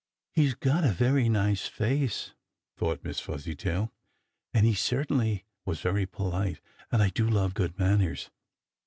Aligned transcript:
"He's 0.31 0.55
got 0.55 0.83
a 0.83 0.91
very 0.91 1.29
nice 1.29 1.67
face," 1.67 2.33
thought 2.75 3.03
Miss 3.03 3.19
Fuzzytail, 3.19 3.91
"and 4.51 4.65
he 4.65 4.73
certainly 4.73 5.45
was 5.63 5.81
very 5.81 6.07
polite, 6.07 6.59
and 6.91 7.03
I 7.03 7.09
do 7.09 7.29
love 7.29 7.53
good 7.53 7.77
manners. 7.77 8.31